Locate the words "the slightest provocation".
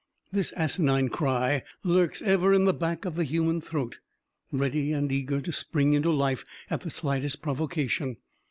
6.81-8.17